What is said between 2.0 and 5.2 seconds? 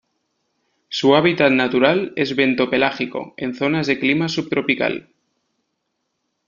es bentopelágico, en zonas de clima subtropical.